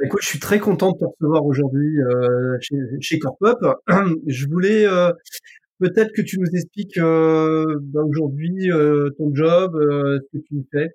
[0.00, 3.58] Je suis très content de te recevoir aujourd'hui euh, chez, chez CorpUp.
[4.26, 5.12] Je voulais euh,
[5.80, 8.70] peut-être que tu nous expliques euh, bah, aujourd'hui
[9.18, 10.90] ton job, ce que tu fais.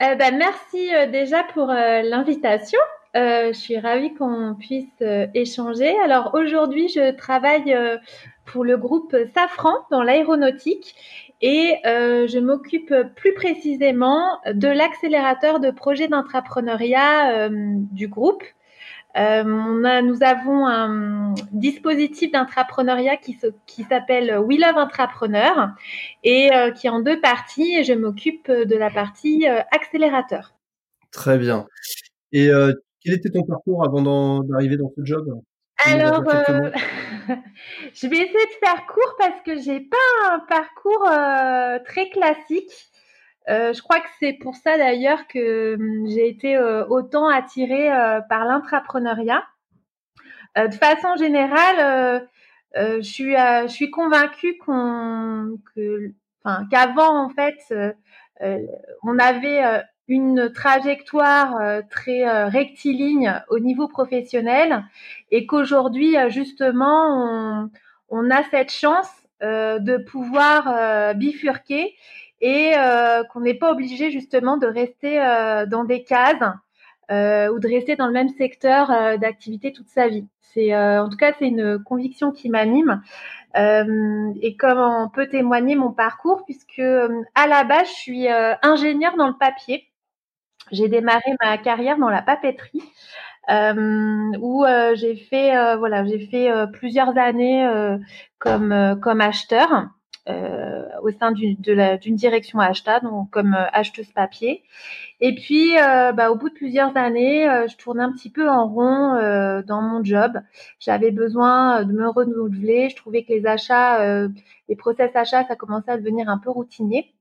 [0.00, 2.78] Bah, merci déjà pour l'invitation.
[3.14, 5.02] je suis ravie qu'on puisse
[5.34, 5.92] échanger.
[6.04, 7.76] Alors aujourd'hui, je travaille
[8.46, 10.94] pour le groupe Safran dans l'aéronautique
[11.40, 17.50] et euh, je m'occupe plus précisément de l'accélérateur de projets d'entrepreneuriat euh,
[17.92, 18.42] du groupe.
[19.16, 23.36] Euh, on a, nous avons un dispositif d'entrepreneuriat qui,
[23.88, 25.70] s'appelle We Love Entrepreneur
[26.24, 30.54] et qui est en deux parties et je m'occupe de la partie accélérateur.
[31.10, 31.66] Très bien.
[32.32, 32.50] Et
[33.02, 35.40] quel était ton parcours avant d'arriver dans ce job?
[35.84, 36.70] Alors, euh,
[37.94, 39.96] je vais essayer de faire court parce que j'ai pas
[40.32, 42.90] un parcours euh, très classique.
[43.48, 47.88] Euh, je crois que c'est pour ça d'ailleurs que hum, j'ai été autant attirée
[48.28, 49.44] par l'intrapreneuriat.
[50.56, 52.28] de façon générale,
[52.74, 56.12] je suis, je suis convaincue qu'on, que,
[56.70, 57.56] qu'avant en fait,
[59.02, 64.84] on avait une trajectoire euh, très euh, rectiligne au niveau professionnel
[65.30, 67.68] et qu'aujourd'hui euh, justement
[68.08, 69.10] on, a cette chance
[69.40, 71.94] de pouvoir bifurquer
[72.40, 72.72] et
[73.30, 75.18] qu'on n'est pas obligé justement de rester
[75.68, 76.42] dans des cases
[77.08, 78.88] ou de rester dans le même secteur
[79.18, 80.26] d'activité toute sa vie.
[80.40, 83.02] C'est en tout cas c'est une conviction qui m'anime
[83.54, 88.26] et comme on peut témoigner mon parcours puisque à la base je suis
[88.62, 89.87] ingénieure dans le papier
[90.70, 92.82] j'ai démarré ma carrière dans la papeterie.
[93.50, 97.66] Euh, où euh, j'ai fait euh, voilà j'ai fait plusieurs années
[98.38, 99.88] comme comme acheteur
[101.02, 104.62] au sein d'une d'une direction achat donc comme acheteuse papier.
[105.20, 109.14] Et puis bah, au bout de plusieurs années je tournais un petit peu en rond
[109.66, 110.32] dans mon job.
[110.78, 112.90] J'avais besoin de me renouveler.
[112.90, 114.28] Je trouvais que les achats
[114.68, 117.14] les process achats ça commençait à devenir un peu routinier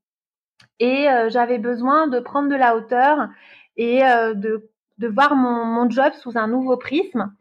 [0.79, 3.29] et euh, j'avais besoin de prendre de la hauteur
[3.77, 7.31] et euh, de de voir mon, mon, job sous un nouveau prisme.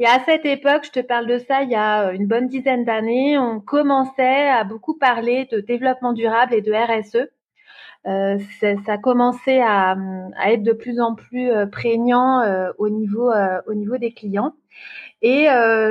[0.00, 2.84] Et à cette époque, je te parle de ça il y a une bonne dizaine
[2.84, 7.28] d'années, on commençait à beaucoup parler de développement durable et de RSE.
[8.06, 8.38] Euh,
[8.84, 9.96] ça commençait à,
[10.36, 13.32] à, être de plus en plus euh, prégnant euh, au niveau
[13.66, 14.54] au niveau des clients.
[15.22, 15.46] Et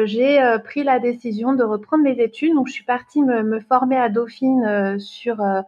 [0.06, 2.54] j'ai pris la décision de reprendre mes études.
[2.54, 5.62] Donc, je suis partie me, me former à Dauphine sur euh,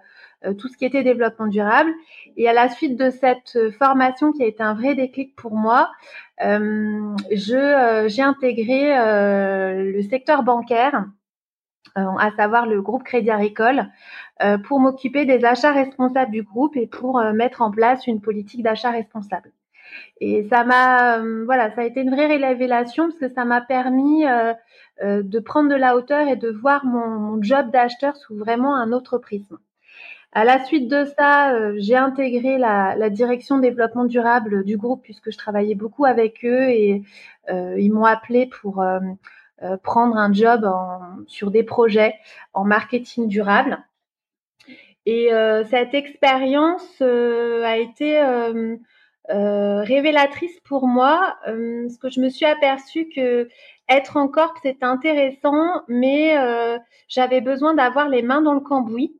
[0.58, 1.92] tout ce qui était développement durable.
[2.38, 5.56] Et à la suite de cette euh, formation qui a été un vrai déclic pour
[5.56, 5.92] moi,
[6.44, 8.94] euh, je j'ai intégré
[9.78, 11.06] le secteur bancaire,
[11.96, 13.90] à savoir le groupe Crédit Agricole,
[14.66, 18.92] pour m'occuper des achats responsables du groupe et pour mettre en place une politique d'achat
[18.92, 19.54] responsable.
[20.20, 24.26] Et ça m'a, voilà, ça a été une vraie révélation parce que ça m'a permis
[25.02, 29.18] de prendre de la hauteur et de voir mon job d'acheteur sous vraiment un autre
[29.18, 29.58] prisme.
[30.38, 35.02] À la suite de ça, euh, j'ai intégré la, la, direction développement durable du groupe
[35.02, 37.04] puisque je travaillais beaucoup avec eux et
[37.50, 39.00] euh, ils m'ont appelé pour euh,
[39.82, 40.70] prendre un job
[41.28, 42.16] sur des projets
[42.54, 43.82] en marketing durable.
[45.06, 45.30] Et
[45.70, 48.22] cette expérience a été
[49.30, 53.48] révélatrice pour moi, parce que je me suis aperçue que
[53.88, 56.36] être en corps c'était intéressant, mais
[57.08, 59.16] j'avais besoin d'avoir les mains dans le cambouis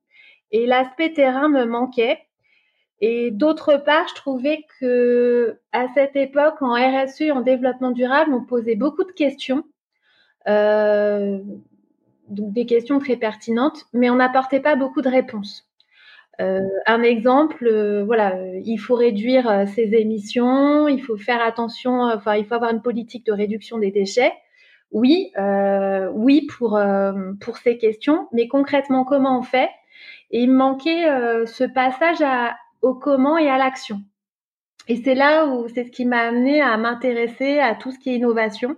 [0.52, 2.20] et l'aspect terrain me manquait.
[3.02, 8.44] Et d'autre part, je trouvais que à cette époque, en RSE, en développement durable, on
[8.46, 9.64] posait beaucoup de questions,
[10.48, 11.40] euh,
[12.30, 15.70] donc des questions très pertinentes, mais on n'apportait pas beaucoup de réponses.
[16.42, 22.36] Euh, un exemple, euh, voilà, il faut réduire ses émissions, il faut faire attention, enfin,
[22.36, 24.34] il faut avoir une politique de réduction des déchets.
[24.92, 25.32] Oui,
[26.14, 26.80] oui pour
[27.42, 29.70] pour ces questions, mais concrètement, comment on fait
[30.32, 32.24] et il me manquait euh, ce passage
[32.82, 34.02] au comment et à l'action.
[34.88, 38.12] Et c'est là où c'est ce qui m'a amené à m'intéresser à tout ce qui
[38.12, 38.78] est innovation.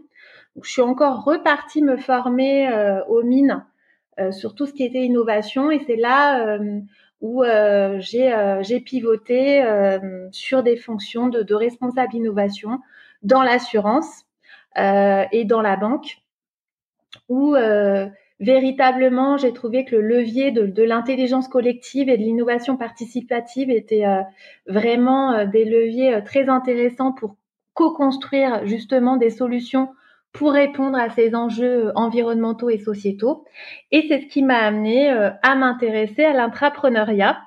[0.62, 3.66] je suis encore repartie me former euh, aux mines
[4.20, 5.70] euh, sur tout ce qui était innovation.
[5.70, 6.58] Et c'est là
[7.20, 7.44] où
[8.00, 9.64] j'ai pivoté
[10.32, 12.80] sur des fonctions de, de responsable innovation
[13.24, 14.24] dans l'assurance
[14.76, 16.20] et dans la banque,
[17.28, 17.56] où
[18.40, 24.22] véritablement, j'ai trouvé que le levier de, l'intelligence collective et de l'innovation participative était euh,
[24.68, 27.36] vraiment euh, des leviers euh, très intéressants pour
[27.74, 29.90] co-construire justement des solutions
[30.34, 33.46] pour répondre à ces enjeux environnementaux et sociétaux.
[33.92, 37.40] Et c'est ce qui m'a amené à m'intéresser à l'intrapreneuriat.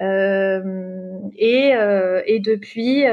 [0.00, 1.72] et,
[2.26, 3.04] et, depuis,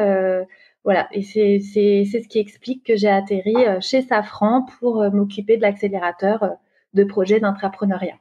[0.84, 6.58] voilà, et c'est ce qui explique que j'ai atterri chez Safran pour m'occuper de l'accélérateur
[6.94, 8.16] de projets d'entrepreneuriat.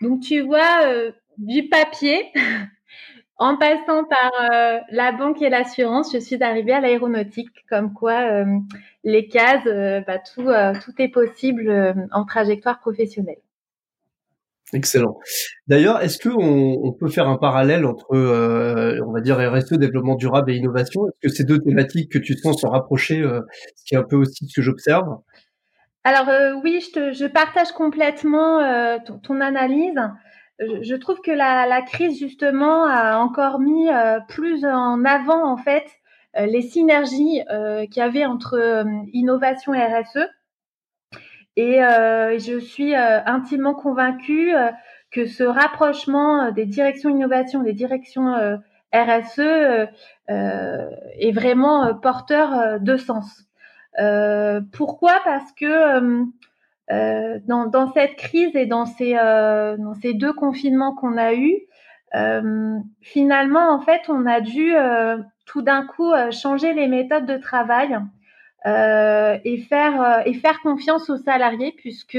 [0.00, 2.32] Donc tu vois, euh, du papier,
[3.38, 8.20] en passant par euh, la banque et l'assurance, je suis arrivée à l'aéronautique, comme quoi
[8.20, 8.44] euh,
[9.04, 9.64] les cases,
[10.06, 10.50] bah, tout,
[10.98, 13.38] est possible en trajectoire professionnelle.
[14.72, 15.18] Excellent.
[15.68, 20.50] D'ailleurs, est-ce qu'on on peut faire un parallèle entre, on va dire, RSE, développement durable
[20.50, 21.06] et innovation?
[21.06, 23.22] Est-ce que ces deux thématiques que tu sens se rapprocher,
[23.76, 25.06] ce qui est un peu aussi ce que j'observe?
[26.04, 29.98] Alors euh, oui, je, te, je, partage complètement euh, ton, analyse.
[30.58, 35.56] Je, trouve que la, la, crise justement a encore mis euh, plus en avant en
[35.56, 35.84] fait
[36.36, 37.42] les synergies
[37.90, 40.28] qu'il y avait entre innovation et RSE.
[41.54, 44.52] Et je suis intimement convaincue
[45.12, 48.34] que ce rapprochement des directions innovation, des directions
[48.92, 49.86] RSE
[50.26, 53.46] est vraiment porteur de sens.
[53.98, 55.20] Euh, pourquoi?
[55.24, 56.24] Parce que euh,
[56.90, 61.58] euh, dans, dans, cette crise et dans ces, dans ces deux confinements qu'on a eus,
[63.00, 64.74] finalement, en fait, on a dû
[65.46, 67.98] tout d'un coup changer les méthodes de travail
[68.66, 72.18] et faire et faire confiance aux salariés puisque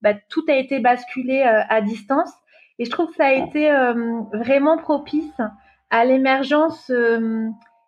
[0.00, 2.32] bah, tout a été basculé à distance.
[2.78, 3.70] Et je trouve que ça a été
[4.32, 5.38] vraiment propice
[5.90, 6.90] à l'émergence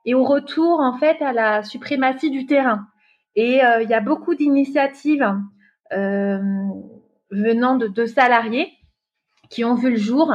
[0.06, 2.87] et au retour en fait à la suprématie du terrain.
[3.35, 5.29] Et euh, il y a beaucoup d'initiatives
[5.93, 6.38] euh,
[7.31, 8.73] venant de, de, salariés
[9.50, 10.32] qui ont vu le jour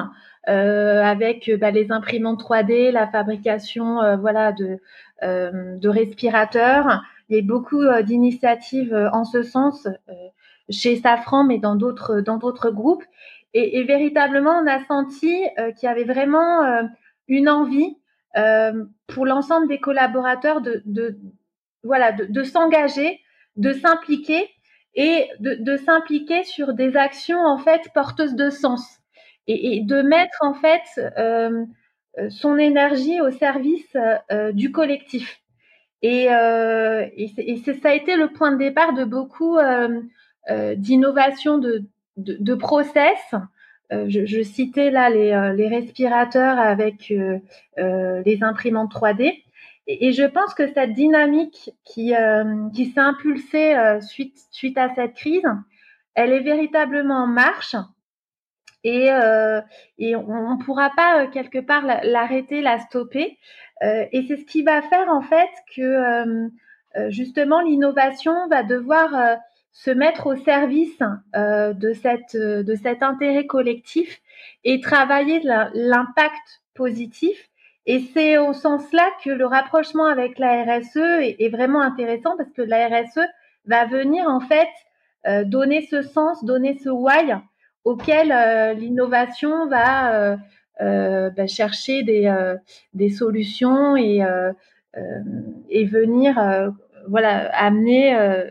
[0.49, 4.79] euh, avec bah, les imprimantes 3D, la fabrication euh, voilà de,
[5.23, 7.01] euh, de respirateurs.
[7.29, 9.87] Il y a beaucoup d'initiatives en ce sens
[10.69, 13.05] chez Safran, mais dans d'autres dans d'autres groupes.
[13.53, 15.33] Et, et, véritablement, on a senti
[15.77, 16.89] qu'il y avait vraiment
[17.29, 18.00] une envie euh,
[19.07, 21.17] pour l'ensemble des collaborateurs de, de
[21.83, 23.19] voilà de, de s'engager,
[23.57, 24.49] de s'impliquer
[24.95, 28.99] et de, de s'impliquer sur des actions en fait porteuses de sens
[29.47, 30.81] et, et de mettre en fait
[31.17, 31.65] euh,
[32.29, 33.95] son énergie au service
[34.31, 35.41] euh, du collectif.
[36.01, 40.01] Et, euh, et, et ça a été le point de départ de beaucoup euh,
[40.49, 41.83] euh d'innovations de,
[42.17, 43.19] de, de, process
[43.91, 47.39] euh, je, citais là les, euh, respirateurs avec euh,
[48.25, 49.43] les imprimantes 3D.
[49.87, 52.13] Et, je pense que cette dynamique qui,
[52.73, 55.43] qui s'est impulsée suite, suite à cette crise,
[56.13, 57.75] elle est véritablement en marche
[58.83, 59.07] et,
[59.97, 63.37] et on ne pourra pas quelque part l'arrêter, la stopper.
[63.81, 66.49] et c'est ce qui va faire en fait que
[67.09, 69.39] justement l'innovation va devoir
[69.71, 70.99] se mettre au service
[71.35, 74.21] euh, de, cette, de cet intérêt collectif
[74.63, 75.41] et travailler
[75.73, 77.49] l'impact positif.
[77.85, 82.51] Et c'est au sens là que le rapprochement avec la RSE est, vraiment intéressant parce
[82.51, 83.21] que la RSE
[83.65, 84.69] va venir en fait
[85.25, 87.33] euh, donner ce sens, donner ce why
[87.83, 90.37] auquel euh, l'innovation va
[90.79, 92.55] bah, chercher des,
[92.93, 94.21] des solutions et,
[95.69, 96.39] et venir
[97.07, 98.49] voilà amener euh,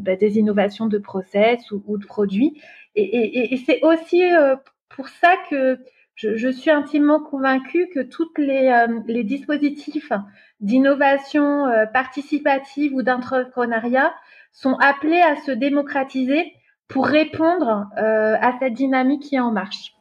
[0.00, 2.60] bah, des innovations de process ou, de produits.
[2.94, 4.56] Et, c'est aussi euh,
[4.88, 5.78] pour ça que
[6.14, 10.12] je, suis intimement convaincue que tous les, euh, dispositifs
[10.60, 14.12] d'innovation participative ou d'entrepreneuriat
[14.52, 16.52] sont appelés à se démocratiser
[16.88, 19.94] pour répondre à cette dynamique qui est en marche.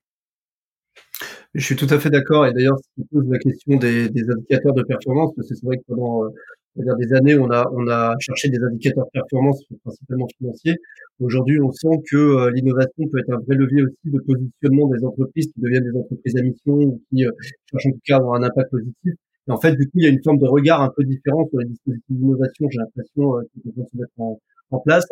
[1.54, 2.46] Je suis tout à fait d'accord.
[2.46, 5.66] Et d'ailleurs, ce qui pose la question des, des indicateurs de performance, parce que c'est
[5.66, 6.30] vrai que pendant
[6.76, 10.78] c'est-à-dire des années, on a, on a cherché des indicateurs de performance principalement financiers.
[11.20, 15.04] Aujourd'hui, on sent que euh, l'innovation peut être un vrai levier aussi de positionnement des
[15.04, 17.32] entreprises qui deviennent des entreprises à mission ou qui euh,
[17.70, 19.14] cherchent en tout cas à avoir un impact positif.
[19.48, 21.48] Et en fait, du coup, il y a une forme de regard un peu différent
[21.50, 24.40] sur les dispositifs d'innovation, j'ai l'impression, euh, qui vont se mettre en,
[24.86, 25.06] place.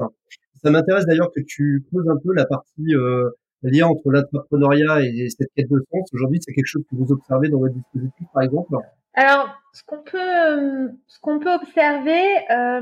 [0.63, 3.29] Ça m'intéresse d'ailleurs que tu poses un peu la partie euh,
[3.63, 6.07] lien entre l'entrepreneuriat et cette quête de sens.
[6.13, 8.77] Aujourd'hui, c'est quelque chose que vous observez dans votre dispositif, par exemple?
[9.17, 12.81] Ce qu'on peut, ce qu'on peut observer, euh,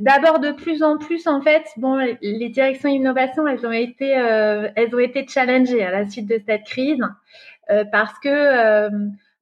[0.00, 4.94] D'abord, de plus en plus, en fait, bon, les directions innovation, elles ont été, elles
[4.94, 7.00] ont été challengées à la suite de cette crise
[7.90, 8.90] parce que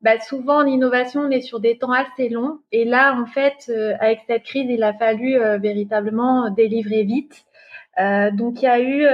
[0.02, 2.60] bah, souvent en innovation, on est sur des temps assez longs.
[2.70, 7.44] Et là, en fait, avec cette crise, il a fallu véritablement délivrer vite.
[7.98, 9.04] donc, il y a eu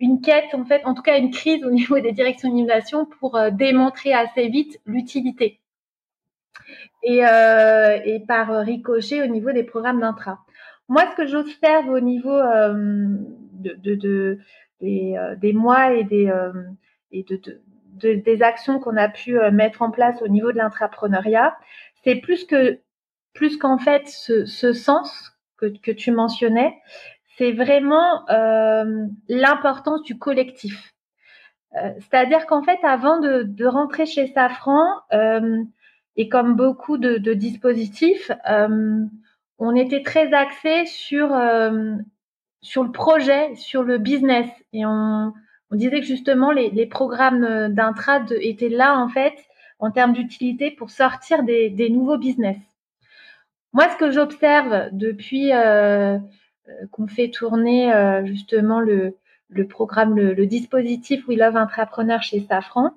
[0.00, 3.36] une quête, en fait, en tout cas une crise au niveau des directions d'innovation pour
[3.36, 5.60] euh, démontrer assez vite l'utilité.
[7.02, 10.38] Et, euh, et, par ricochet au niveau des programmes d'intra.
[10.88, 12.72] Moi, ce que j'observe au niveau euh,
[13.52, 14.38] de, de, de
[14.80, 16.32] des, des, mois et des,
[17.10, 21.56] et de, des actions qu'on a pu mettre en place au niveau de l'intrapreneuriat,
[22.02, 22.80] c'est plus que
[23.34, 26.74] plus qu'en fait ce, ce sens que, que, tu mentionnais,
[27.36, 30.92] c'est vraiment euh, l'importance du collectif.
[31.76, 35.62] Euh, c'est-à-dire qu'en fait, avant de, rentrer chez Safran, euh,
[36.16, 38.30] et comme beaucoup de, dispositifs,
[39.58, 41.36] on était très axé sur
[42.62, 45.32] sur le projet, sur le business, et on,
[45.72, 49.34] disait que justement les, programmes d'intrad étaient là en fait
[49.80, 52.58] en termes d'utilité pour sortir des, nouveaux business.
[53.72, 55.50] Moi, ce que j'observe depuis
[56.90, 59.16] qu'on fait tourner euh, justement le,
[59.68, 62.90] programme, le, dispositif We Love Intrapreneur chez Safran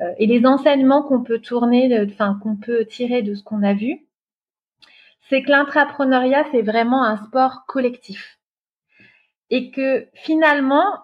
[0.00, 3.74] euh, et les enseignements qu'on peut tourner, enfin qu'on peut tirer de ce qu'on a
[3.74, 4.06] vu,
[5.28, 8.38] c'est que l'intrapreneuriat c'est vraiment un sport collectif.
[9.50, 11.02] Et que finalement,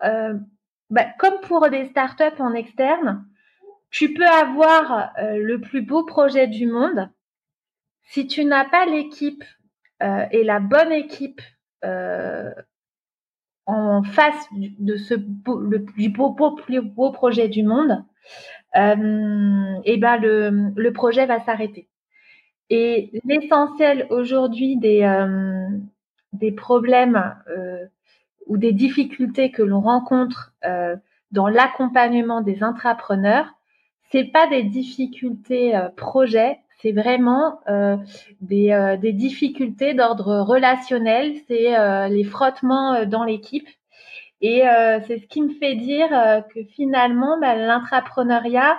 [0.88, 3.24] bah, comme pour des startups en externe,
[3.90, 7.10] tu peux avoir le plus beau projet du monde.
[8.02, 9.44] Si tu n'as pas l'équipe
[10.00, 11.59] et la bonne équipe euh,
[13.66, 18.04] en face de ce plus beau, plus beau projet du monde,
[18.76, 21.88] euh, et ben le, le projet va s'arrêter.
[22.68, 25.68] Et l'essentiel aujourd'hui des, euh,
[26.32, 27.84] des problèmes euh,
[28.46, 30.96] ou des difficultés que l'on rencontre euh,
[31.32, 33.46] dans l'accompagnement des intrapreneurs,
[34.10, 37.96] c'est pas des difficultés euh, projets, c'est vraiment euh,
[38.40, 43.68] des, euh, des, difficultés d'ordre relationnel, c'est euh, les frottements dans l'équipe.
[44.42, 44.62] Et
[45.06, 46.08] c'est ce qui me fait dire
[46.54, 48.78] que finalement, bah, l'intrapreneuriat,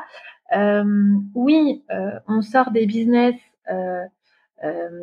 [1.35, 1.83] oui,
[2.27, 3.35] on sort des business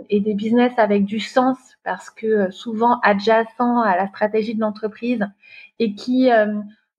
[0.09, 5.25] et des business avec du sens parce que souvent adjacents à la stratégie de l'entreprise
[5.79, 6.29] et qui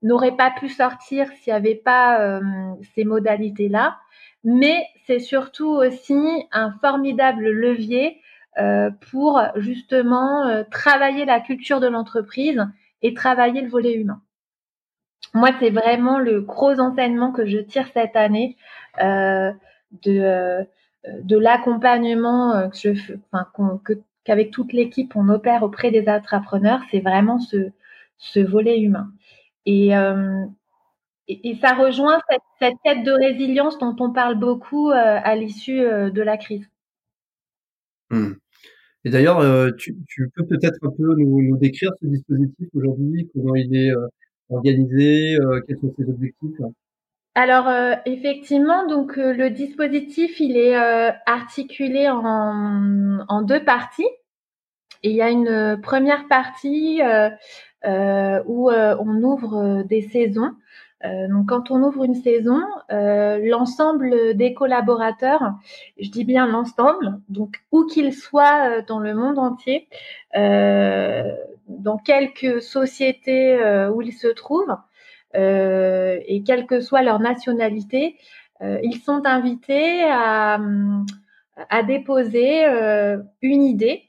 [0.04, 2.40] n'auraient pas pu sortir s'il n'y avait pas
[2.96, 3.98] ces modalités-là
[4.44, 6.18] mais c'est surtout aussi
[6.52, 8.22] un formidable levier
[8.58, 12.66] euh, pour justement euh, travailler la culture de l'entreprise
[13.02, 14.22] et travailler le volet humain.
[15.34, 18.58] Moi, c'est vraiment le gros enseignement que je tire cette année
[19.02, 19.52] euh,
[20.04, 20.66] de,
[21.06, 23.48] de l'accompagnement que je, enfin,
[24.24, 27.72] qu'avec toute l'équipe on opère auprès des entrepreneurs, c'est vraiment ce,
[28.18, 29.12] ce volet humain.
[29.66, 29.92] Et,
[31.30, 32.20] et, ça rejoint
[32.60, 36.68] cette, quête de résilience dont on parle beaucoup euh, à l'issue euh, de la crise.
[38.10, 38.34] Mmh.
[39.06, 39.96] Et d'ailleurs, euh, tu,
[40.36, 43.92] peux peut-être un peu nous, décrire ce dispositif aujourd'hui, comment il est
[44.50, 46.58] organisé, quels sont ses objectifs?
[47.36, 47.70] Alors
[48.06, 50.76] effectivement, donc le dispositif il est
[51.26, 54.10] articulé en, en, deux parties.
[55.04, 57.00] Et il y a une première partie
[57.86, 60.52] où on ouvre des saisons
[61.04, 62.60] donc, quand on ouvre une saison,
[62.92, 65.54] euh, l'ensemble des collaborateurs,
[65.98, 69.88] je dis bien l'ensemble, donc où qu'ils soient euh, dans le monde entier,
[70.34, 73.58] dans quelque société
[73.94, 74.76] où ils se trouvent,
[75.34, 78.18] et quelle que soit leur nationalité,
[78.62, 80.60] ils sont invités à,
[81.70, 82.66] à déposer
[83.42, 84.04] une idée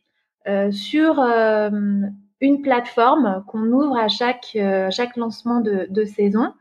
[0.73, 4.59] sur une plateforme qu'on ouvre à chaque,
[4.91, 6.53] chaque lancement de, de saison.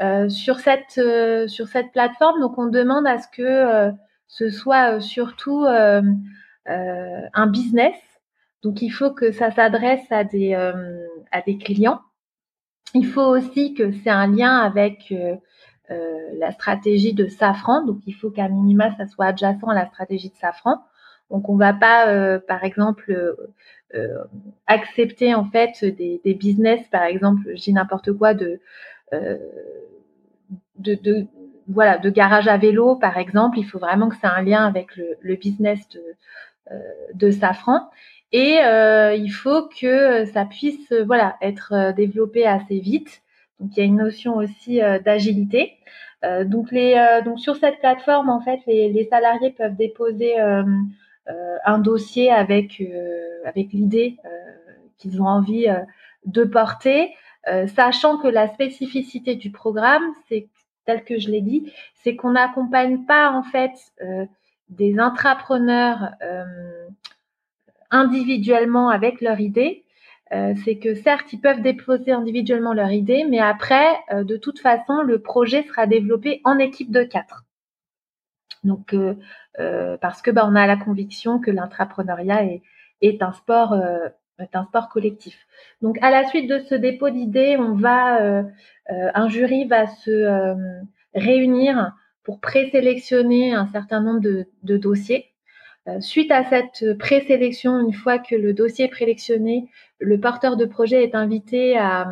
[0.00, 3.90] Euh, sur cette euh, sur cette plateforme, donc on demande à ce que euh,
[4.28, 7.96] ce soit surtout un business.
[8.62, 12.00] Donc il faut que ça s'adresse à des à des clients.
[12.94, 15.12] Il faut aussi que c'est un lien avec
[15.88, 17.84] la stratégie de Safran.
[17.86, 20.76] Donc il faut qu'à minima ça soit adjacent à la stratégie de Safran.
[21.30, 23.34] Donc on va pas, par exemple,
[24.66, 28.60] accepter en fait des, des, business, par exemple, j'ai n'importe quoi de
[29.12, 31.26] de, de,
[31.66, 34.66] voilà, de garage à vélo, par exemple, il faut vraiment que ça ait un lien
[34.66, 36.02] avec le, le business de,
[36.70, 36.78] euh,
[37.14, 37.90] de Safran.
[38.32, 43.22] Et euh, il faut que ça puisse voilà, être euh, développé assez vite.
[43.58, 45.74] Donc il y a une notion aussi euh, d'agilité.
[46.24, 51.78] Euh, donc, les, donc sur cette plateforme, en fait, les, les salariés peuvent déposer un
[51.78, 52.82] dossier avec
[53.44, 54.16] avec l'idée
[54.98, 55.68] qu'ils ont envie
[56.26, 57.14] de porter,
[57.74, 60.48] sachant que la spécificité du programme, c'est
[60.84, 63.72] tel que je l'ai dit, c'est qu'on n'accompagne pas en fait
[64.68, 66.10] des intrapreneurs
[67.90, 69.84] individuellement avec leur idée,
[70.32, 74.60] euh, c'est que certes, ils peuvent déposer individuellement leur idée, mais après, euh, de toute
[74.60, 77.44] façon, le projet sera développé en équipe de quatre.
[78.64, 82.44] Donc, euh, parce que bah, on a la conviction que l'intrapreneuriat
[83.00, 83.74] est, un sport,
[84.38, 85.36] est un sport collectif.
[85.82, 88.44] Donc, à la suite de ce dépôt d'idées, on va,
[88.88, 90.56] un jury va se
[91.14, 91.92] réunir
[92.22, 95.32] pour présélectionner un certain nombre de dossiers
[95.88, 99.68] euh, suite à cette présélection, une fois que le dossier est prélectionné,
[99.98, 102.06] le porteur de projet est invité à,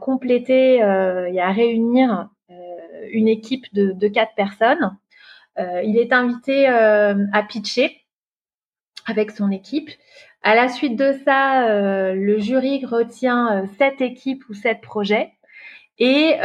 [0.00, 2.54] compléter euh, et à réunir euh,
[3.10, 4.96] une équipe de, quatre personnes.
[5.58, 7.98] il est invité à pitcher
[9.06, 9.90] avec son équipe.
[10.42, 15.32] À la suite de ça, le jury retient sept équipes ou sept projets.
[15.98, 16.36] Et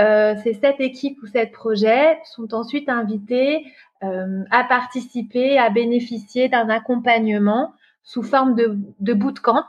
[0.43, 3.65] ces sept équipes ou sept projets sont ensuite invités
[4.03, 7.73] euh, à participer, à bénéficier d'un accompagnement
[8.03, 9.65] sous forme de, de bootcamp.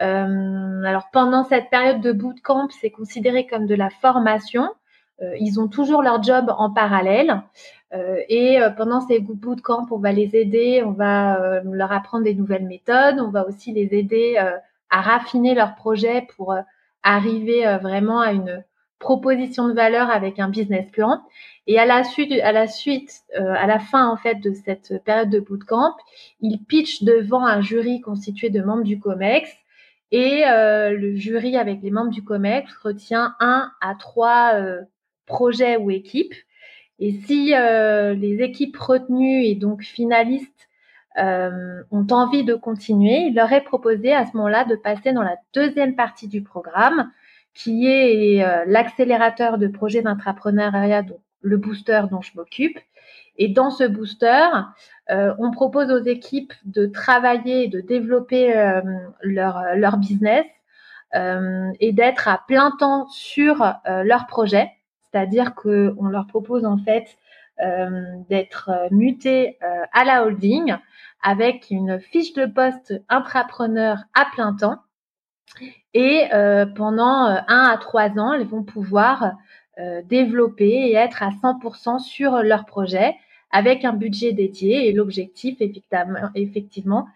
[0.00, 4.70] Euh, alors pendant cette période de bootcamp, c'est considéré comme de la formation.
[5.22, 7.42] Euh, ils ont toujours leur job en parallèle.
[7.94, 12.34] Euh, et euh, pendant ces bootcamps, on va les aider, on va leur apprendre des
[12.34, 14.36] nouvelles méthodes, on va aussi les aider
[14.90, 16.54] à raffiner leur projet pour
[17.02, 18.64] arriver vraiment à une
[18.98, 21.22] proposition de valeur avec un business plan.
[21.66, 25.02] Et à la suite, à la suite, euh, à la fin en fait de cette
[25.04, 25.96] période de bootcamp,
[26.40, 29.50] il pitch devant un jury constitué de membres du Comex.
[30.10, 34.80] Et euh, le jury avec les membres du Comex retient un à trois euh,
[35.28, 36.34] projets ou équipes.
[36.98, 40.68] Et si les équipes retenues et donc finalistes
[41.16, 45.36] ont envie de continuer, il leur est proposé à ce moment-là de passer dans la
[45.54, 47.12] deuxième partie du programme,
[47.54, 51.04] qui est l'accélérateur de projets d'entrepreneuriat,
[51.42, 52.78] le booster dont je m'occupe.
[53.38, 54.48] Et dans ce booster,
[55.10, 58.80] euh, on propose aux équipes de travailler et de développer euh,
[59.22, 60.44] leur, leur business
[61.14, 64.70] euh, et d'être à plein temps sur leur projet.
[65.10, 67.06] C'est-à-dire qu'on leur propose en fait
[68.28, 69.58] d'être muté
[69.92, 70.76] à la holding
[71.22, 74.78] avec une fiche de poste intrapreneur à plein temps.
[75.92, 76.28] Et
[76.76, 79.32] pendant un à trois ans, elles vont pouvoir
[79.80, 83.14] euh, développer et être à 100% sur leur projet
[83.52, 84.88] avec un budget dédié.
[84.88, 85.58] Et l'objectif,
[86.34, 87.06] effectivement,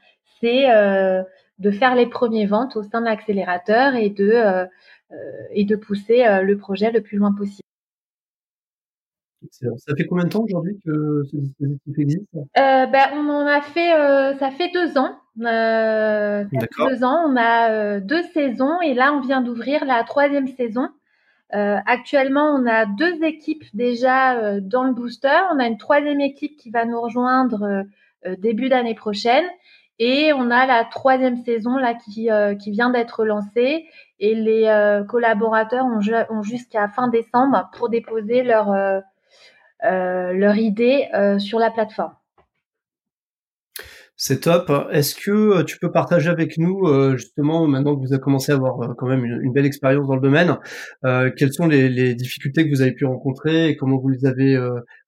[0.41, 1.25] c'est euh,
[1.59, 4.67] de faire les premières ventes au sein de l'accélérateur euh,
[5.51, 7.67] et de pousser le projet le plus loin possible.
[9.51, 12.27] Ça fait combien de temps aujourd'hui que ce dispositif existe?
[12.55, 13.91] Ben, On en a fait,
[14.39, 15.17] ça fait deux ans.
[15.41, 16.45] Euh,
[16.79, 20.89] deux ans, on a deux saisons et là on vient d'ouvrir la troisième saison
[21.55, 25.39] euh, actuellement, on a deux équipes déjà euh, dans le booster.
[25.53, 27.85] On a une troisième équipe qui va nous rejoindre
[28.27, 29.45] euh, début d'année prochaine.
[29.99, 32.29] Et on a la troisième saison là qui,
[32.61, 33.87] qui vient d'être lancée.
[34.19, 36.01] Et les collaborateurs ont,
[36.31, 38.73] ont jusqu'à fin décembre pour déposer leur,
[39.83, 42.15] leur idée sur la plateforme.
[44.25, 44.71] C'est top.
[44.93, 48.53] Est-ce que euh, tu peux partager avec nous, euh, justement, maintenant que vous avez commencé
[48.53, 50.59] à avoir euh, quand même une, belle expérience dans le domaine,
[51.37, 54.57] quelles sont les, difficultés que vous avez pu rencontrer et comment vous les avez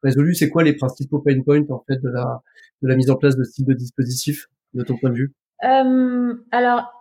[0.03, 0.35] résolues?
[0.35, 2.41] C'est quoi les principaux pain points en fait de la,
[2.83, 5.33] de la mise en place de ce type de dispositif, de ton point de vue?
[5.63, 6.93] Alors,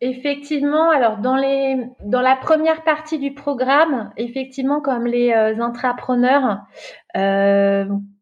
[0.00, 6.60] effectivement, alors dans les dans la première partie du programme, effectivement, comme les intrapreneurs,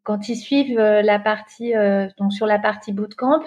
[0.09, 3.43] quand ils suivent euh, la partie, euh, donc sur la partie bootcamp,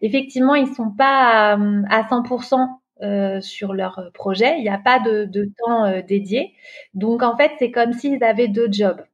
[0.00, 2.66] effectivement, ils sont pas à, 100%
[3.02, 4.56] euh, sur leur projet.
[4.56, 6.54] Il n'y a pas de, temps dédié.
[6.94, 9.04] Donc, en fait, c'est comme s'ils avaient deux jobs,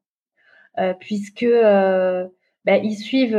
[1.01, 2.31] puisque ben,
[2.85, 3.37] ils suivent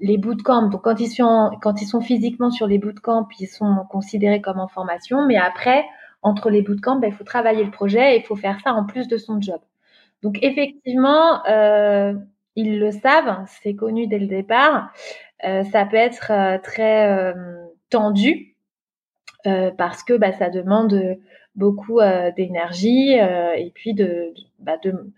[0.00, 0.68] les bootcamps.
[0.68, 4.60] Donc, quand ils, sont, quand ils sont physiquement sur les bootcamps, ils sont considérés comme
[4.60, 5.26] en formation.
[5.26, 5.84] Mais après,
[6.22, 8.84] entre les bootcamps, ben, il faut travailler le projet et il faut faire ça en
[8.84, 9.60] plus de son job.
[10.22, 12.14] Donc effectivement, euh,
[12.56, 14.90] ils le savent, c'est connu dès le départ.
[15.44, 17.34] Euh, ça peut être euh, très
[17.90, 18.56] tendu
[19.76, 21.18] parce que bah, ça demande
[21.54, 22.00] beaucoup
[22.34, 25.12] d'énergie et puis de, bah, de,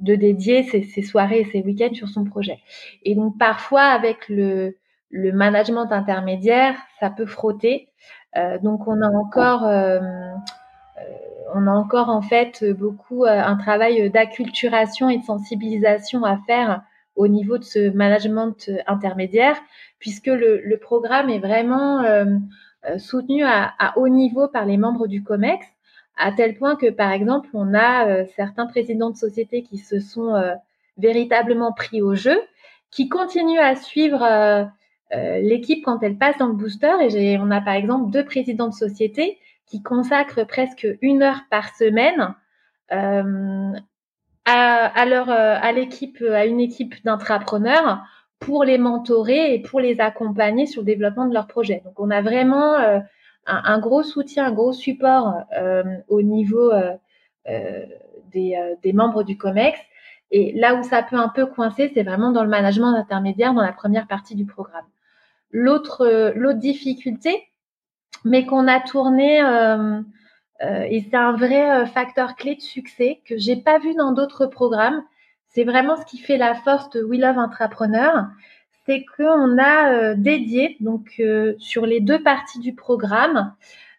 [0.00, 2.58] de dédier ses, soirées et ses week-ends sur son projet.
[3.04, 4.76] Et donc parfois avec le,
[5.10, 7.88] le management intermédiaire, ça peut frotter.
[8.62, 9.64] donc on a encore
[11.54, 16.82] on a encore en fait beaucoup euh, un travail d'acculturation et de sensibilisation à faire
[17.16, 19.56] au niveau de ce management intermédiaire,
[19.98, 22.02] puisque le, programme est vraiment
[22.98, 25.66] soutenu à, haut niveau par les membres du COMEX,
[26.20, 30.34] à tel point que, par exemple, on a certains présidents de sociétés qui se sont
[30.98, 32.38] véritablement pris au jeu,
[32.90, 34.70] qui continuent à suivre
[35.12, 36.92] l'équipe quand elle passe dans le booster.
[37.16, 39.38] Et on a par exemple deux présidents de sociétés
[39.70, 42.34] qui consacrent presque une heure par semaine
[42.92, 43.78] euh, euh,
[44.46, 48.02] à l'équipe, à une équipe d'intrapreneurs
[48.40, 51.82] pour les mentorer et pour les accompagner sur le développement de leur projet.
[51.84, 52.76] Donc, on a vraiment
[53.48, 55.44] euh, un, gros soutien, un gros support
[56.08, 56.72] au niveau
[58.32, 59.78] des, des, membres du COMEX.
[60.30, 63.62] Et là où ça peut un peu coincer, c'est vraiment dans le management intermédiaire, dans
[63.62, 64.86] la première partie du programme.
[65.50, 67.48] L'autre, difficulté,
[68.24, 69.42] mais qu'on a tourné
[70.62, 74.12] euh, et c'est un vrai euh, facteur clé de succès que j'ai pas vu dans
[74.12, 75.02] d'autres programmes.
[75.48, 78.26] C'est vraiment ce qui fait la force de We Love Entrepreneur,
[78.90, 81.22] c'est qu'on a euh, dédié donc
[81.58, 83.54] sur les deux parties du programme,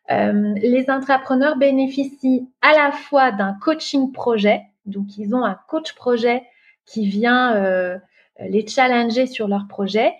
[0.09, 6.43] les entrepreneurs bénéficient à la fois d'un coaching projet, donc ils ont un coach projet
[6.85, 7.97] qui vient
[8.37, 10.13] les challenger sur leur projet,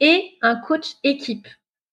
[0.00, 1.46] et un coach équipe.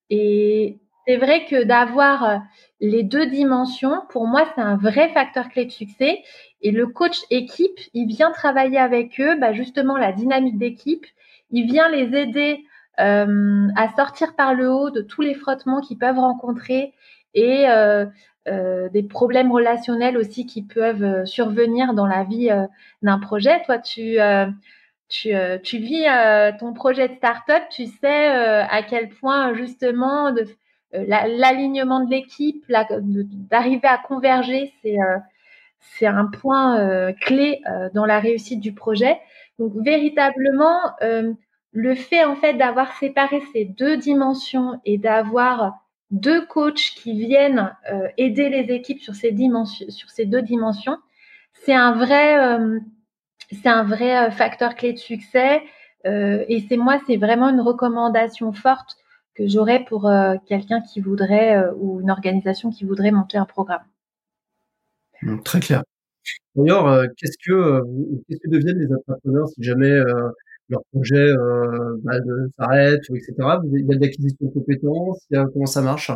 [0.09, 2.41] Et c'est vrai que d'avoir
[2.79, 6.23] les deux dimensions, pour moi, c'est un vrai facteur clé de succès.
[6.61, 11.05] Et le coach équipe, il vient travailler avec eux, bah justement, la dynamique d'équipe.
[11.51, 12.65] Il vient les aider
[12.99, 16.93] euh, à sortir par le haut de tous les frottements qu'ils peuvent rencontrer
[17.34, 18.05] et euh,
[18.47, 22.49] euh, des problèmes relationnels aussi qui peuvent survenir dans la vie
[23.01, 23.62] d'un projet.
[23.63, 24.17] Toi, tu,
[25.10, 26.05] tu, tu vis
[26.60, 30.45] ton projet de start-up, tu sais à quel point justement de
[30.95, 35.17] euh, l'alignement de l'équipe, d'arriver à converger, c'est euh,
[35.97, 37.62] c'est un point euh, clé
[37.93, 39.19] dans la réussite du projet.
[39.59, 40.79] Donc véritablement,
[41.71, 45.73] le fait en fait d'avoir séparé ces deux dimensions et d'avoir
[46.11, 47.73] deux coachs qui viennent
[48.17, 50.97] aider les équipes sur ces dimensions, sur ces deux dimensions,
[51.53, 52.59] c'est un vrai,
[53.51, 55.63] c'est un vrai facteur clé de succès.
[56.03, 58.97] et c'est moi, c'est vraiment une recommandation forte
[59.35, 63.45] que j'aurais pour euh, quelqu'un qui voudrait euh, ou une organisation qui voudrait monter un
[63.45, 63.83] programme.
[65.43, 65.83] Très clair.
[66.55, 67.81] D'ailleurs, euh, qu'est-ce que
[68.27, 69.99] qu'est-ce que deviennent les entrepreneurs si jamais
[70.69, 71.33] leur projet
[72.03, 72.13] bah,
[72.57, 73.33] s'arrête, etc.
[73.65, 76.11] Il y a de l'acquisition de compétences, comment ça marche?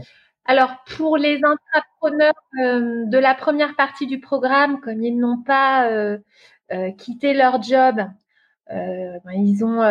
[0.45, 6.17] Alors, pour les entrepreneurs de la première partie du programme, comme ils n'ont pas
[6.98, 7.98] quitté leur job,
[8.67, 9.82] ben, ils ont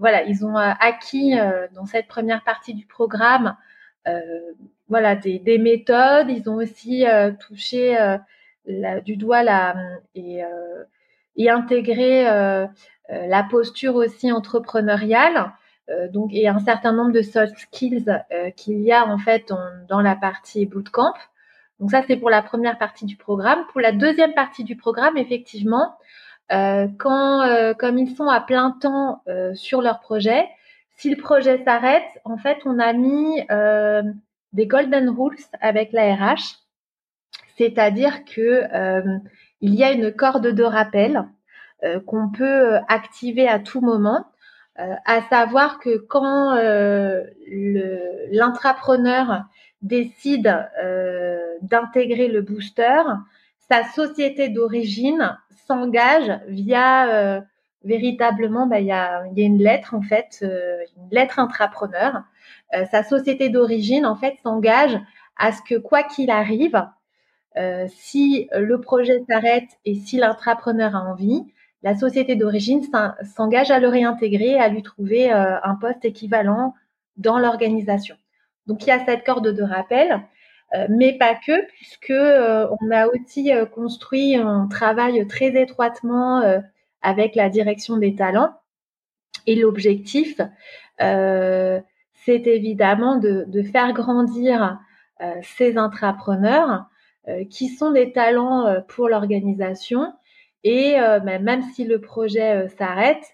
[0.00, 3.54] voilà, ils ont euh, acquis euh, dans cette première partie du programme
[4.08, 4.18] euh,
[4.88, 6.30] voilà, des, méthodes.
[6.30, 7.04] Ils ont aussi
[7.38, 7.96] touché
[8.66, 9.74] du doigt la,
[10.14, 10.40] et,
[11.36, 15.52] et intégré la posture aussi entrepreneuriale.
[16.12, 18.22] donc, et un certain nombre de soft skills
[18.56, 19.52] qu'il y a en fait
[19.88, 21.14] dans la partie bootcamp.
[21.80, 23.64] Donc ça, c'est pour la première partie du programme.
[23.72, 25.96] Pour la deuxième partie du programme, effectivement,
[26.52, 30.46] euh, quand, euh, comme ils sont à plein temps euh, sur leur projet,
[30.96, 33.40] si le projet s'arrête, en fait, on a mis
[34.52, 36.58] des golden rules avec la RH,
[37.60, 38.64] c'est-à-dire que
[39.60, 41.26] il y a une corde de rappel
[42.06, 44.24] qu'on peut activer à tout moment,
[44.76, 46.54] à savoir que quand
[48.32, 49.44] l'intrapreneur
[49.82, 50.66] décide
[51.60, 53.02] d'intégrer le booster,
[53.70, 57.40] sa société d'origine s'engage via euh,
[57.84, 62.24] véritablement, bah, il y, a, une lettre en fait, euh, une lettre intrapreneur.
[62.74, 64.98] Euh, sa société d'origine en fait s'engage
[65.36, 66.84] à ce que quoi qu'il arrive,
[67.88, 71.42] si le projet s'arrête et si l'intrapreneur a envie,
[71.82, 72.82] la société d'origine
[73.34, 76.74] s'engage à le réintégrer, à lui trouver un poste équivalent
[77.16, 78.16] dans l'organisation.
[78.66, 80.22] Donc il y a cette corde de rappel.
[80.74, 86.42] Euh, mais pas que, puisque euh, on a aussi euh, construit un travail très étroitement
[87.02, 88.54] avec la direction des talents.
[89.46, 90.40] Et l'objectif,
[90.98, 94.78] c'est évidemment de, de, faire grandir
[95.42, 96.84] ces intrapreneurs
[97.50, 100.12] qui sont des talents pour l'organisation.
[100.64, 103.24] Et ben, même si le projet s'arrête,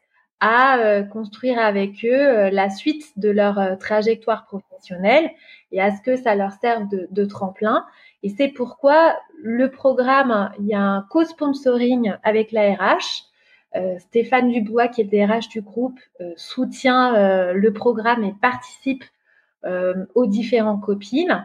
[0.40, 5.30] à construire avec eux la suite de leur trajectoire professionnelle
[5.72, 7.84] et à ce que ça leur serve de, tremplin.
[8.22, 13.24] Et c'est pourquoi le programme, il y a un co-sponsoring avec la RH.
[13.74, 19.04] Euh, Stéphane Dubois, qui est RH du groupe, euh, soutient euh, le programme et participe
[20.14, 21.44] aux différents copines.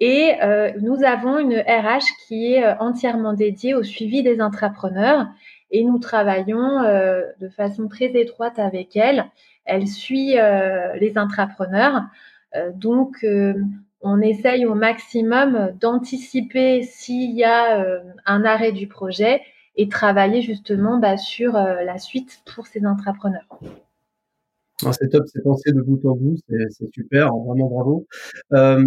[0.00, 0.32] Et
[0.80, 5.26] nous avons une RH qui est entièrement dédiée au suivi des entrepreneurs
[5.70, 6.82] et nous travaillons
[7.38, 9.26] de façon très étroite avec elle.
[9.66, 10.36] Elle suit
[11.00, 12.04] les intrapreneurs.
[12.74, 13.26] donc,
[14.00, 17.84] on essaye au maximum d'anticiper s'il y a
[18.24, 19.42] un arrêt du projet
[19.76, 23.60] et travailler justement bah, sur la suite pour ces intrapreneurs
[24.92, 28.06] c'est top, c'est pensé de bout en bout, c'est super, vraiment bravo.
[28.52, 28.82] Euh,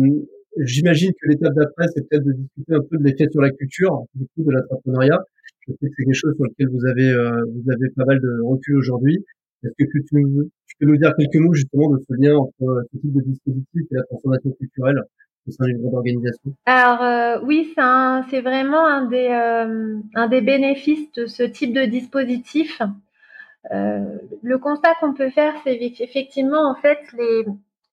[0.58, 4.04] J'imagine que l'étape d'après, c'est peut-être de discuter un peu de l'effet sur la culture,
[4.16, 5.20] du coup, de l'entrepreneuriat.
[5.68, 8.20] Je sais que c'est quelque chose sur lequel vous avez, euh, vous avez pas mal
[8.20, 9.24] de recul aujourd'hui.
[9.64, 10.04] Est-ce que tu,
[10.80, 13.82] peux nous dire quelques mots justement de ce lien entre euh, ce type de dispositif
[13.92, 15.02] et la transformation culturelle
[15.48, 16.54] au sein d'une grande organisation?
[16.66, 21.86] Alors euh, oui, c'est vraiment un des, euh, un des bénéfices de ce type de
[21.86, 22.82] dispositif.
[23.72, 27.46] Euh, le constat qu'on peut faire, c'est effectivement en fait les,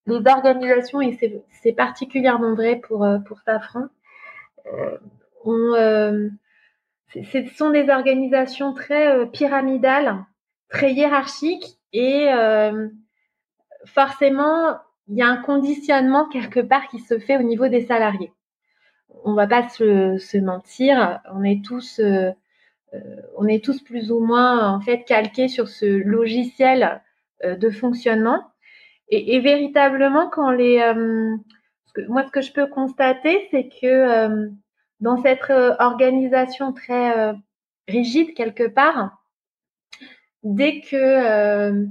[0.07, 1.19] les organisations, et
[1.63, 3.87] c'est particulièrement vrai pour, euh, pour Safran,
[4.67, 4.99] euh,
[5.47, 6.29] euh,
[7.15, 10.25] ce sont des organisations très pyramidales,
[10.69, 12.29] très hiérarchiques, et
[13.85, 14.77] forcément,
[15.09, 18.33] il y a un conditionnement quelque part qui se fait au niveau des salariés.
[19.25, 22.01] On va pas se, se mentir, on est tous
[22.95, 22.99] euh,
[23.37, 27.01] on est tous plus ou moins en fait calqués sur ce logiciel
[27.45, 28.50] euh, de fonctionnement.
[29.11, 31.37] Et, véritablement, quand les, euh,
[32.09, 34.49] moi ce que je peux constater, c'est que
[35.01, 37.35] dans cette organisation très
[37.89, 39.21] rigide quelque part,
[40.45, 41.87] dès que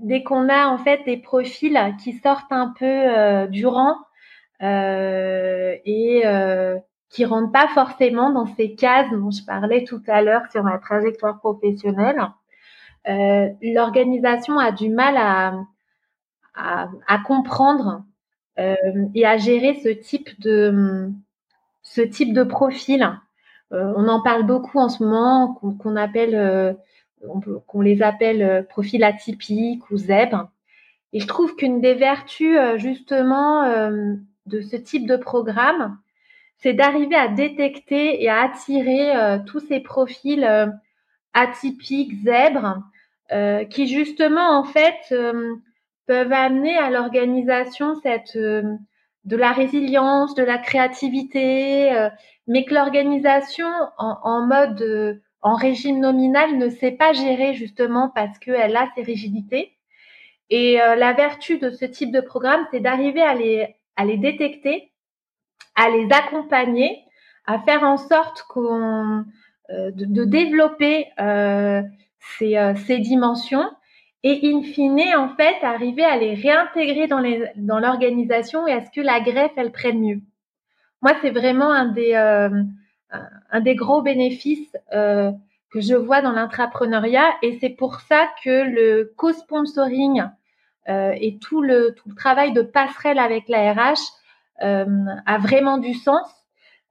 [0.00, 3.94] dès qu'on a en fait des profils qui sortent un peu du rang
[4.60, 6.22] et
[7.10, 10.78] qui rentrent pas forcément dans ces cases dont je parlais tout à l'heure sur ma
[10.78, 12.20] trajectoire professionnelle.
[13.08, 15.16] Euh, L'organisation a du mal
[16.54, 18.04] à, comprendre
[18.58, 18.74] euh,
[19.14, 21.10] et à gérer ce type de
[21.82, 23.18] ce type de profil.
[23.72, 26.76] Euh, on en parle beaucoup en ce moment, qu'on appelle,
[27.66, 30.50] qu'on les appelle profils atypiques ou zèbres.
[31.14, 33.64] Et je trouve qu'une des vertus justement
[34.46, 35.96] de ce type de programme,
[36.58, 40.46] c'est d'arriver à détecter et à attirer tous ces profils
[41.32, 42.82] atypiques, zèbres,
[43.32, 45.14] euh, qui justement en fait
[46.06, 52.08] peuvent amener à l'organisation cette de la résilience, de la créativité,
[52.46, 58.38] mais que l'organisation en, en, mode en régime nominal ne sait pas gérer justement parce
[58.38, 59.76] qu'elle a ses rigidités.
[60.48, 64.92] Et la vertu de ce type de programme, c'est d'arriver à les, à les détecter
[65.78, 67.04] à les accompagner,
[67.46, 69.24] à faire en sorte qu'on
[69.70, 71.82] euh, de, développer euh,
[72.38, 73.70] ces, euh, ces, dimensions
[74.22, 78.84] et in fine en fait arriver à les réintégrer dans les dans l'organisation et à
[78.84, 80.20] ce que la greffe elle prenne mieux.
[81.02, 87.58] Moi c'est vraiment un des un des gros bénéfices que je vois dans l'intrapreneuriat et
[87.60, 90.24] c'est pour ça que le co-sponsoring
[90.88, 94.00] et tout le tout le travail de passerelle avec la RH
[94.62, 94.86] euh,
[95.24, 96.28] a vraiment du sens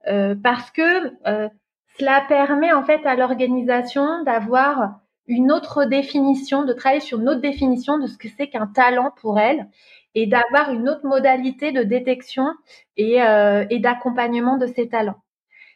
[0.06, 1.50] euh, parce que euh,
[1.98, 7.40] cela permet en fait à l'organisation d'avoir une autre définition, de travailler sur une autre
[7.40, 9.68] définition de ce que c'est qu'un talent pour elle
[10.14, 12.46] et d'avoir une autre modalité de détection
[12.96, 15.22] et, euh, et d'accompagnement de ces talents.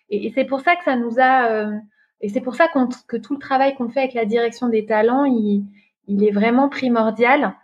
[0.09, 1.71] Et, c'est pour ça que ça nous a, euh,
[2.21, 2.67] et c'est pour ça
[3.07, 5.65] que tout le travail qu'on fait avec la direction des talents, il,
[6.09, 7.55] il est vraiment primordial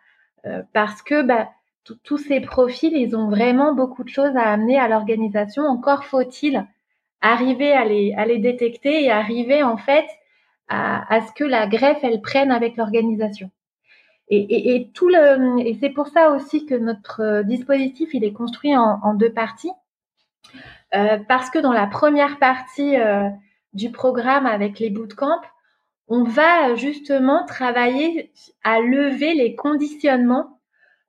[0.46, 1.48] euh, parce que bah,
[2.04, 5.62] tous ces profils, ils ont vraiment beaucoup de choses à amener à l'organisation.
[5.62, 6.66] Encore faut-il
[7.22, 10.06] arriver à les, à les détecter et arriver en fait
[10.68, 13.50] à, ce que la greffe, elle prenne avec l'organisation.
[14.30, 18.76] Et, et, tout le, et c'est pour ça aussi que notre dispositif, il est construit
[18.76, 19.72] en, deux parties.
[20.94, 23.28] Euh, parce que dans la première partie euh,
[23.72, 25.40] du programme avec les bootcamps,
[26.08, 28.32] on va justement travailler
[28.64, 30.58] à lever les conditionnements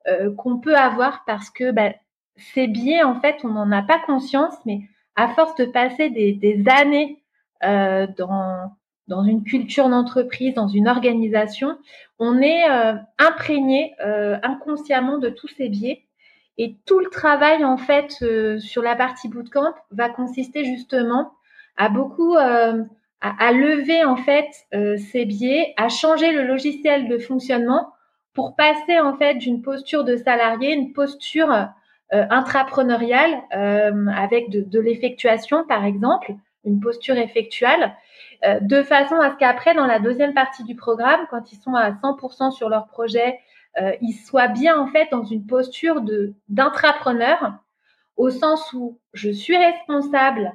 [0.08, 1.92] euh, qu'on peut avoir parce que bah,
[2.36, 4.80] ces biais, en fait, on n'en a pas conscience, mais
[5.16, 7.22] à force de passer des, des années
[7.64, 8.72] euh, dans,
[9.10, 11.76] dans une culture d'entreprise, dans une organisation,
[12.18, 16.04] on est euh, imprégné euh, inconsciemment de tous ces biais.
[16.56, 21.32] Et tout le travail, en fait, euh, sur la partie bootcamp va consister justement
[21.76, 27.92] à beaucoup à, lever en fait ces biais, à changer le logiciel de fonctionnement
[28.34, 31.68] pour passer en fait d'une posture de salarié, une posture
[32.12, 37.94] euh, intrapreneuriale euh, avec de, de l'effectuation par exemple, une posture effectuelle,
[38.44, 41.74] euh, de façon à ce qu'après dans la deuxième partie du programme, quand ils sont
[41.74, 43.38] à 100% sur leur projet,
[43.80, 47.52] euh, ils soient bien en fait dans une posture de d'intrapreneur,
[48.16, 50.52] au sens où je suis responsable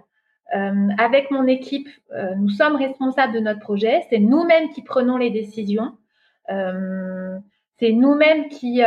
[0.99, 1.89] avec mon équipe,
[2.37, 4.05] nous sommes responsables de notre projet.
[4.11, 5.97] C'est nous-mêmes qui prenons les décisions.
[6.47, 8.83] c'est nous-mêmes qui,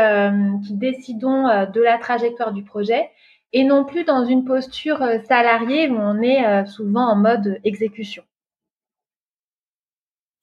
[0.65, 3.11] qui décidons de la trajectoire du projet
[3.53, 8.23] et non plus dans une posture salariée où on est souvent en mode exécution.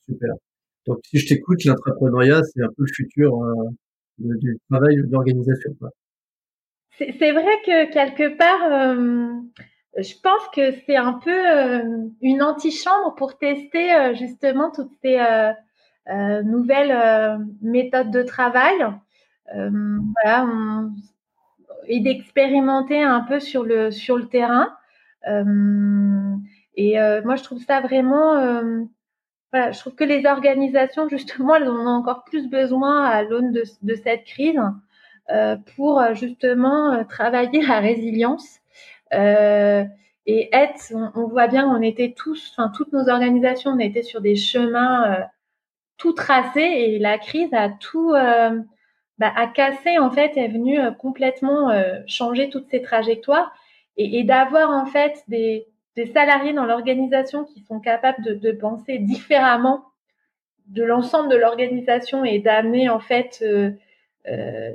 [0.08, 0.36] Super.
[0.86, 3.54] Donc, si je t'écoute, l'entrepreneuriat, c'est un peu le futur euh,
[4.20, 5.72] du travail d'organisation.
[6.98, 9.34] C'est vrai que quelque part, euh,
[9.98, 15.20] je pense que c'est un peu euh, une antichambre pour tester justement toutes ces
[16.44, 18.78] nouvelles méthodes de travail.
[19.52, 20.48] voilà,
[21.88, 24.70] et d'expérimenter un peu sur le sur le terrain.
[26.76, 28.88] et moi, je trouve ça vraiment
[29.72, 33.64] je trouve que les organisations, justement, elles en ont encore plus besoin à l'aune de,
[33.96, 34.60] cette crise
[35.30, 38.60] euh, pour justement euh, travailler la résilience.
[39.14, 39.84] Euh,
[40.28, 44.22] et être, on, voit bien, on était tous, enfin toutes nos organisations, on était sur
[44.22, 45.18] des chemins
[45.98, 48.14] tout tracés et la crise a tout,
[49.20, 51.70] bah, a cassé en fait, est venue complètement
[52.08, 53.54] changer toutes ces trajectoires
[53.98, 59.00] et, et d'avoir en fait des, des salariés dans l'organisation qui sont capables de, penser
[59.00, 59.86] différemment
[60.68, 63.72] de l'ensemble de l'organisation et d'amener en fait euh,
[64.28, 64.72] euh,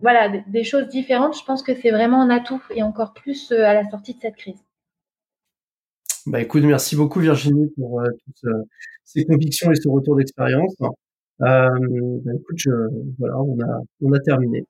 [0.00, 3.64] voilà des, choses différentes, je pense que c'est vraiment un atout et encore plus euh,
[3.64, 4.62] à la sortie de cette crise.
[6.26, 8.52] Bah écoute, merci beaucoup Virginie pour toutes
[9.04, 10.74] ces convictions et ce retour d'expérience.
[11.38, 11.68] bah
[12.34, 12.58] écoute,
[13.18, 14.64] voilà, on a, on a terminé.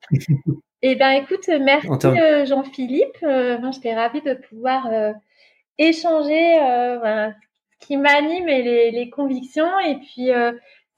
[0.83, 1.87] Eh ben écoute, merci
[2.45, 3.23] Jean-Philippe.
[3.23, 5.15] moi, j'étais ravie de pouvoir
[5.77, 7.29] échanger euh,
[7.79, 9.79] ce qui m'anime et les, les, convictions.
[9.79, 10.51] Et puis, euh,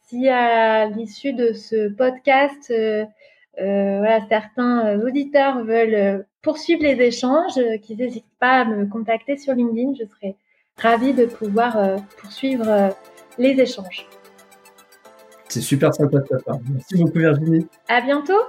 [0.07, 3.05] si à l'issue de ce podcast, euh,
[3.57, 9.93] voilà, certains auditeurs veulent poursuivre les échanges, qu'ils n'hésitent pas à me contacter sur LinkedIn.
[9.99, 10.35] Je serai
[10.77, 12.93] ravie de pouvoir poursuivre
[13.37, 14.07] les échanges.
[15.49, 16.59] C'est super sympa de ta part.
[16.71, 17.67] Merci beaucoup Virginie.
[17.89, 18.39] À bientôt.